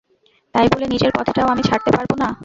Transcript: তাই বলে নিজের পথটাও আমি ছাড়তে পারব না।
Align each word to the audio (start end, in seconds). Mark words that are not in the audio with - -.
তাই 0.55 0.67
বলে 0.71 0.85
নিজের 0.87 1.11
পথটাও 1.17 1.47
আমি 1.47 1.63
ছাড়তে 1.63 1.89
পারব 1.95 2.11
না। 2.21 2.27